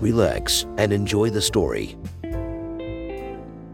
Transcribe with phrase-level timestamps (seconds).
[0.00, 1.96] relax, and enjoy the story.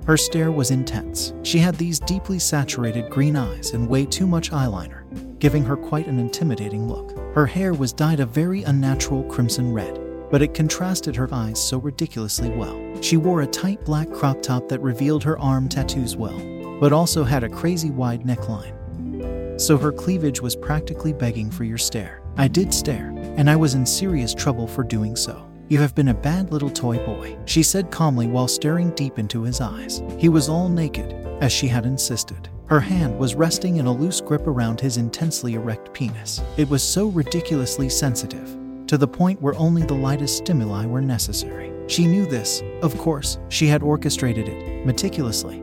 [0.06, 1.32] Her stare was intense.
[1.42, 6.08] She had these deeply saturated green eyes and way too much eyeliner, giving her quite
[6.08, 7.16] an intimidating look.
[7.34, 10.00] Her hair was dyed a very unnatural crimson red,
[10.30, 12.80] but it contrasted her eyes so ridiculously well.
[13.00, 16.38] She wore a tight black crop top that revealed her arm tattoos well,
[16.80, 19.60] but also had a crazy wide neckline.
[19.60, 22.22] So her cleavage was practically begging for your stare.
[22.36, 25.51] I did stare, and I was in serious trouble for doing so.
[25.72, 29.40] You have been a bad little toy boy, she said calmly while staring deep into
[29.40, 30.02] his eyes.
[30.18, 32.50] He was all naked, as she had insisted.
[32.66, 36.42] Her hand was resting in a loose grip around his intensely erect penis.
[36.58, 38.54] It was so ridiculously sensitive,
[38.86, 41.72] to the point where only the lightest stimuli were necessary.
[41.86, 45.62] She knew this, of course, she had orchestrated it, meticulously,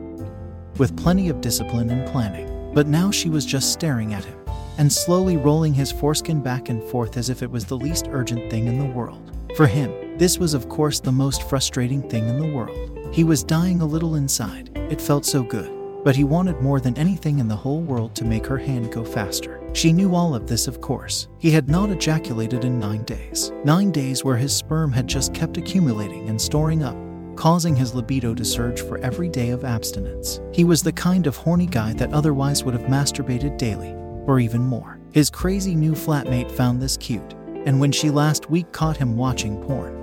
[0.76, 2.72] with plenty of discipline and planning.
[2.74, 4.40] But now she was just staring at him,
[4.76, 8.50] and slowly rolling his foreskin back and forth as if it was the least urgent
[8.50, 9.30] thing in the world.
[9.56, 13.08] For him, this was, of course, the most frustrating thing in the world.
[13.10, 14.70] He was dying a little inside.
[14.74, 15.72] It felt so good.
[16.04, 19.02] But he wanted more than anything in the whole world to make her hand go
[19.02, 19.62] faster.
[19.72, 21.28] She knew all of this, of course.
[21.38, 23.50] He had not ejaculated in nine days.
[23.64, 26.96] Nine days where his sperm had just kept accumulating and storing up,
[27.34, 30.42] causing his libido to surge for every day of abstinence.
[30.52, 33.94] He was the kind of horny guy that otherwise would have masturbated daily,
[34.26, 34.98] or even more.
[35.12, 37.32] His crazy new flatmate found this cute,
[37.64, 39.99] and when she last week caught him watching porn,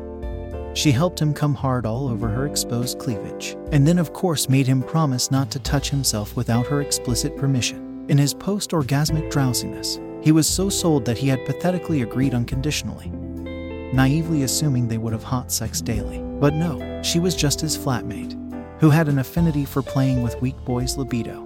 [0.77, 4.67] she helped him come hard all over her exposed cleavage, and then, of course, made
[4.67, 8.05] him promise not to touch himself without her explicit permission.
[8.09, 13.09] In his post orgasmic drowsiness, he was so sold that he had pathetically agreed unconditionally,
[13.91, 16.19] naively assuming they would have hot sex daily.
[16.39, 18.37] But no, she was just his flatmate,
[18.79, 21.43] who had an affinity for playing with weak boys' libido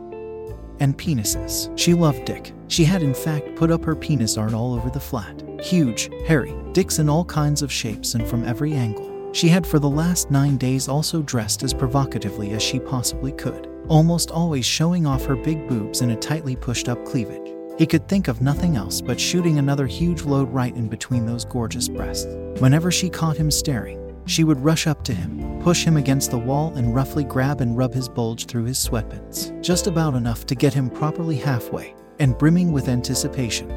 [0.82, 1.72] and penises.
[1.80, 2.52] She loved dick.
[2.68, 5.42] She had, in fact, put up her penis art all over the flat.
[5.62, 9.11] Huge, hairy, dicks in all kinds of shapes and from every angle.
[9.34, 13.70] She had for the last nine days also dressed as provocatively as she possibly could,
[13.88, 17.54] almost always showing off her big boobs in a tightly pushed up cleavage.
[17.78, 21.46] He could think of nothing else but shooting another huge load right in between those
[21.46, 22.36] gorgeous breasts.
[22.60, 26.38] Whenever she caught him staring, she would rush up to him, push him against the
[26.38, 30.56] wall, and roughly grab and rub his bulge through his sweatpants, just about enough to
[30.56, 33.70] get him properly halfway and brimming with anticipation.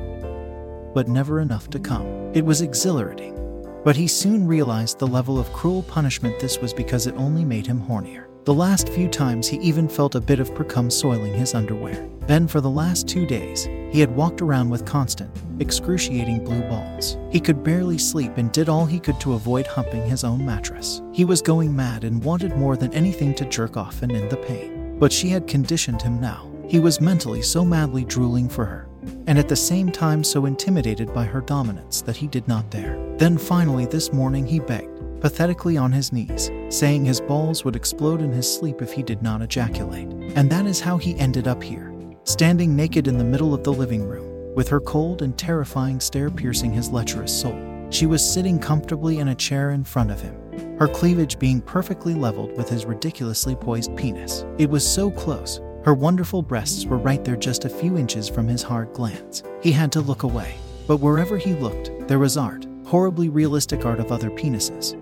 [0.92, 2.06] But never enough to come.
[2.34, 3.43] It was exhilarating
[3.84, 7.66] but he soon realized the level of cruel punishment this was because it only made
[7.66, 8.26] him hornier.
[8.44, 12.08] The last few times he even felt a bit of precum soiling his underwear.
[12.26, 15.30] Then, for the last two days, he had walked around with constant,
[15.60, 17.16] excruciating blue balls.
[17.30, 21.00] He could barely sleep and did all he could to avoid humping his own mattress.
[21.12, 24.36] He was going mad and wanted more than anything to jerk off and end the
[24.36, 24.98] pain.
[24.98, 26.50] But she had conditioned him now.
[26.68, 28.88] He was mentally so madly drooling for her
[29.26, 32.98] and at the same time so intimidated by her dominance that he did not dare.
[33.16, 38.20] Then finally, this morning, he begged, pathetically on his knees, saying his balls would explode
[38.20, 40.08] in his sleep if he did not ejaculate.
[40.36, 41.94] And that is how he ended up here,
[42.24, 46.30] standing naked in the middle of the living room, with her cold and terrifying stare
[46.30, 47.58] piercing his lecherous soul.
[47.90, 50.34] She was sitting comfortably in a chair in front of him,
[50.78, 54.44] her cleavage being perfectly leveled with his ridiculously poised penis.
[54.58, 58.48] It was so close, her wonderful breasts were right there just a few inches from
[58.48, 59.42] his hard glance.
[59.60, 60.54] He had to look away.
[60.86, 64.94] But wherever he looked, there was art, horribly realistic art of other penises,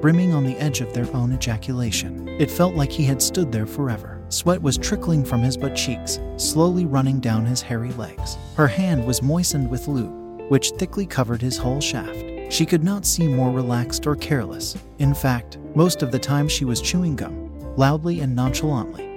[0.00, 2.28] brimming on the edge of their own ejaculation.
[2.40, 4.20] It felt like he had stood there forever.
[4.28, 8.38] Sweat was trickling from his butt cheeks, slowly running down his hairy legs.
[8.56, 12.24] Her hand was moistened with lube, which thickly covered his whole shaft.
[12.50, 14.76] She could not seem more relaxed or careless.
[14.98, 19.11] In fact, most of the time she was chewing gum, loudly and nonchalantly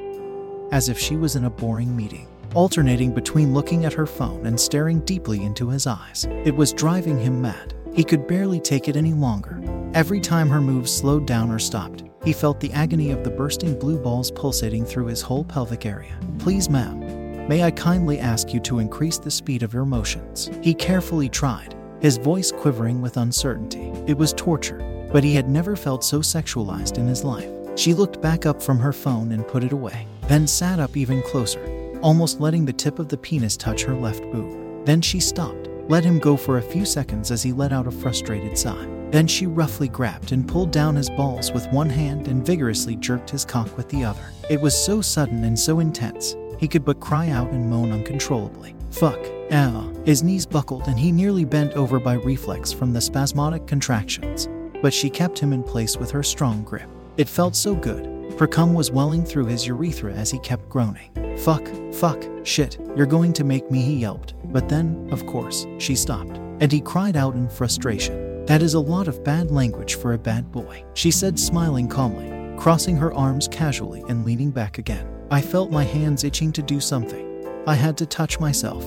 [0.71, 4.59] as if she was in a boring meeting, alternating between looking at her phone and
[4.59, 6.25] staring deeply into his eyes.
[6.43, 7.73] It was driving him mad.
[7.93, 9.61] He could barely take it any longer.
[9.93, 13.79] Every time her moves slowed down or stopped, he felt the agony of the bursting
[13.79, 16.19] blue balls pulsating through his whole pelvic area.
[16.39, 20.49] Please, ma'am, may I kindly ask you to increase the speed of your motions?
[20.61, 23.93] He carefully tried, his voice quivering with uncertainty.
[24.07, 27.49] It was torture, but he had never felt so sexualized in his life.
[27.75, 31.21] She looked back up from her phone and put it away then sat up even
[31.23, 34.85] closer, almost letting the tip of the penis touch her left boob.
[34.85, 37.91] Then she stopped, let him go for a few seconds as he let out a
[37.91, 38.87] frustrated sigh.
[39.11, 43.29] Then she roughly grabbed and pulled down his balls with one hand and vigorously jerked
[43.29, 44.25] his cock with the other.
[44.49, 48.75] It was so sudden and so intense, he could but cry out and moan uncontrollably.
[48.91, 49.19] Fuck.
[49.51, 49.93] Ow.
[50.05, 54.49] His knees buckled and he nearly bent over by reflex from the spasmodic contractions,
[54.81, 56.89] but she kept him in place with her strong grip.
[57.17, 61.11] It felt so good, Precum was welling through his urethra as he kept groaning.
[61.37, 64.33] Fuck, fuck, shit, you're going to make me, he yelped.
[64.51, 68.45] But then, of course, she stopped, and he cried out in frustration.
[68.45, 72.57] That is a lot of bad language for a bad boy, she said, smiling calmly,
[72.59, 75.07] crossing her arms casually and leaning back again.
[75.31, 77.63] I felt my hands itching to do something.
[77.67, 78.85] I had to touch myself.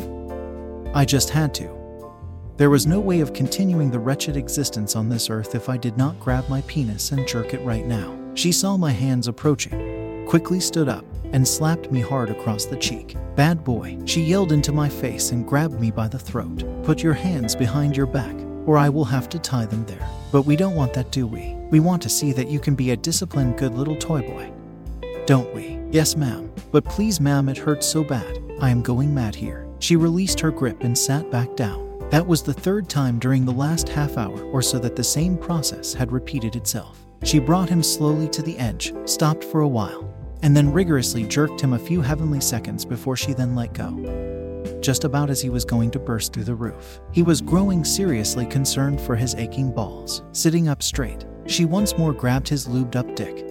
[0.94, 1.79] I just had to.
[2.56, 5.96] There was no way of continuing the wretched existence on this earth if I did
[5.96, 8.17] not grab my penis and jerk it right now.
[8.38, 13.17] She saw my hands approaching, quickly stood up, and slapped me hard across the cheek.
[13.35, 16.62] Bad boy, she yelled into my face and grabbed me by the throat.
[16.85, 20.08] Put your hands behind your back, or I will have to tie them there.
[20.31, 21.56] But we don't want that, do we?
[21.73, 24.52] We want to see that you can be a disciplined, good little toy boy.
[25.26, 25.81] Don't we?
[25.90, 26.49] Yes, ma'am.
[26.70, 28.40] But please, ma'am, it hurts so bad.
[28.61, 29.67] I am going mad here.
[29.81, 32.08] She released her grip and sat back down.
[32.11, 35.37] That was the third time during the last half hour or so that the same
[35.37, 37.05] process had repeated itself.
[37.25, 40.09] She brought him slowly to the edge, stopped for a while,
[40.43, 44.79] and then rigorously jerked him a few heavenly seconds before she then let go.
[44.81, 48.47] Just about as he was going to burst through the roof, he was growing seriously
[48.47, 50.23] concerned for his aching balls.
[50.32, 53.44] Sitting up straight, she once more grabbed his lubed up dick,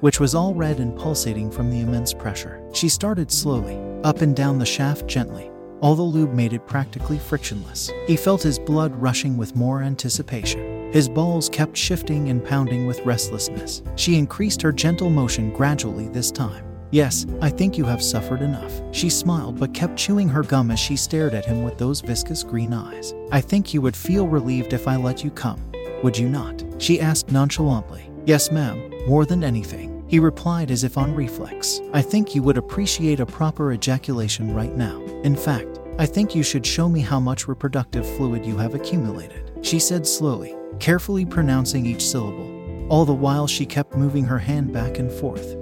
[0.00, 2.62] which was all red and pulsating from the immense pressure.
[2.72, 5.50] She started slowly, up and down the shaft gently.
[5.80, 7.90] All the lube made it practically frictionless.
[8.06, 10.75] He felt his blood rushing with more anticipation.
[10.92, 13.82] His balls kept shifting and pounding with restlessness.
[13.96, 16.64] She increased her gentle motion gradually this time.
[16.90, 18.72] Yes, I think you have suffered enough.
[18.92, 22.42] She smiled but kept chewing her gum as she stared at him with those viscous
[22.42, 23.12] green eyes.
[23.32, 25.60] I think you would feel relieved if I let you come,
[26.02, 26.64] would you not?
[26.78, 28.08] She asked nonchalantly.
[28.24, 30.04] Yes, ma'am, more than anything.
[30.08, 31.80] He replied as if on reflex.
[31.92, 35.00] I think you would appreciate a proper ejaculation right now.
[35.24, 39.50] In fact, I think you should show me how much reproductive fluid you have accumulated.
[39.62, 42.52] She said slowly, carefully pronouncing each syllable.
[42.88, 45.56] All the while, she kept moving her hand back and forth,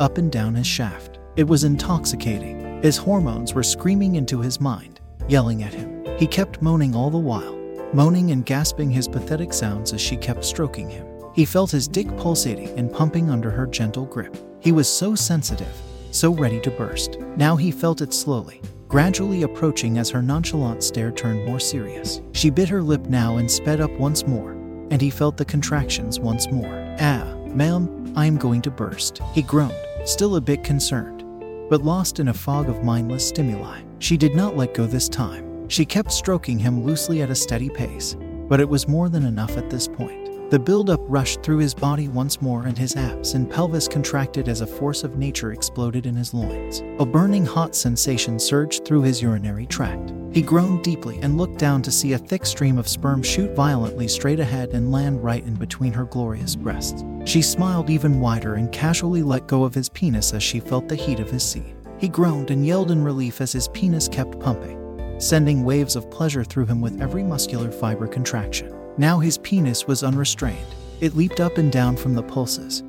[0.00, 1.18] up and down his shaft.
[1.36, 2.82] It was intoxicating.
[2.82, 6.04] His hormones were screaming into his mind, yelling at him.
[6.18, 7.56] He kept moaning all the while,
[7.92, 11.06] moaning and gasping his pathetic sounds as she kept stroking him.
[11.34, 14.36] He felt his dick pulsating and pumping under her gentle grip.
[14.60, 15.74] He was so sensitive,
[16.10, 17.18] so ready to burst.
[17.36, 18.60] Now he felt it slowly,
[18.92, 22.20] gradually approaching as her nonchalant stare turned more serious.
[22.32, 24.50] She bit her lip now and sped up once more,
[24.90, 26.94] and he felt the contractions once more.
[27.00, 27.24] Ah,
[27.54, 29.22] ma'am, I am going to burst.
[29.32, 29.72] He groaned,
[30.04, 31.24] still a bit concerned,
[31.70, 33.80] but lost in a fog of mindless stimuli.
[33.98, 35.66] She did not let go this time.
[35.70, 38.14] She kept stroking him loosely at a steady pace,
[38.46, 40.21] but it was more than enough at this point.
[40.52, 44.60] The buildup rushed through his body once more, and his abs and pelvis contracted as
[44.60, 46.82] a force of nature exploded in his loins.
[46.98, 50.12] A burning hot sensation surged through his urinary tract.
[50.30, 54.06] He groaned deeply and looked down to see a thick stream of sperm shoot violently
[54.06, 57.02] straight ahead and land right in between her glorious breasts.
[57.24, 60.94] She smiled even wider and casually let go of his penis as she felt the
[60.94, 61.74] heat of his seed.
[61.96, 66.44] He groaned and yelled in relief as his penis kept pumping, sending waves of pleasure
[66.44, 68.81] through him with every muscular fiber contraction.
[68.98, 70.66] Now his penis was unrestrained.
[71.00, 72.82] It leaped up and down from the pulses,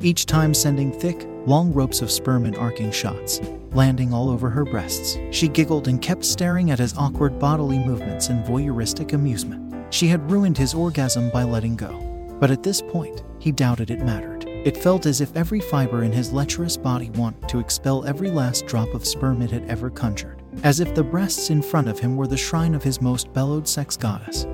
[0.00, 3.40] each time sending thick, long ropes of sperm in arcing shots,
[3.72, 5.18] landing all over her breasts.
[5.30, 9.94] She giggled and kept staring at his awkward bodily movements in voyeuristic amusement.
[9.94, 12.02] She had ruined his orgasm by letting go.
[12.40, 14.44] But at this point, he doubted it mattered.
[14.46, 18.66] It felt as if every fiber in his lecherous body wanted to expel every last
[18.66, 22.16] drop of sperm it had ever conjured, as if the breasts in front of him
[22.16, 24.46] were the shrine of his most bellowed sex goddess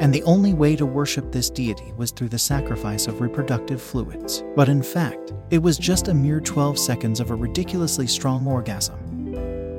[0.00, 4.44] and the only way to worship this deity was through the sacrifice of reproductive fluids.
[4.54, 8.96] But in fact, it was just a mere 12 seconds of a ridiculously strong orgasm,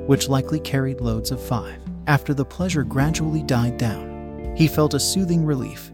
[0.06, 1.80] which likely carried loads of five.
[2.06, 5.92] After the pleasure gradually died down, he felt a soothing relief,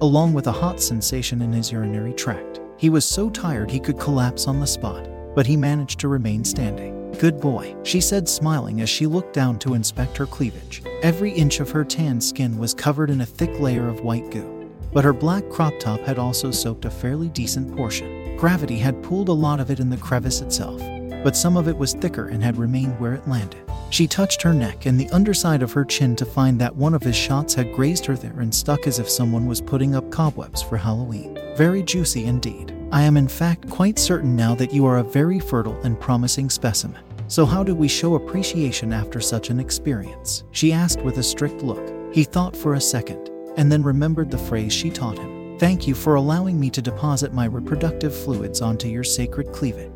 [0.00, 2.60] along with a hot sensation in his urinary tract.
[2.78, 6.44] He was so tired he could collapse on the spot, but he managed to remain
[6.44, 6.93] standing.
[7.18, 10.82] Good boy, she said, smiling as she looked down to inspect her cleavage.
[11.02, 14.70] Every inch of her tan skin was covered in a thick layer of white goo,
[14.92, 18.36] but her black crop top had also soaked a fairly decent portion.
[18.36, 20.80] Gravity had pulled a lot of it in the crevice itself,
[21.22, 23.62] but some of it was thicker and had remained where it landed.
[23.90, 27.02] She touched her neck and the underside of her chin to find that one of
[27.02, 30.62] his shots had grazed her there and stuck as if someone was putting up cobwebs
[30.62, 31.38] for Halloween.
[31.56, 32.74] Very juicy indeed.
[32.94, 36.48] I am in fact quite certain now that you are a very fertile and promising
[36.48, 37.02] specimen.
[37.26, 40.44] So, how do we show appreciation after such an experience?
[40.52, 42.14] She asked with a strict look.
[42.14, 45.94] He thought for a second, and then remembered the phrase she taught him Thank you
[45.96, 49.90] for allowing me to deposit my reproductive fluids onto your sacred cleavage.